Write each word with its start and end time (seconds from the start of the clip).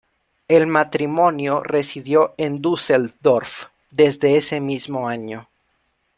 El 0.47 0.65
matrimonio 0.65 1.61
residió 1.61 2.33
en 2.39 2.59
Düsseldorf 2.59 3.65
desde 3.91 4.35
ese 4.35 4.59
mismo 4.59 5.07
año. 5.07 5.47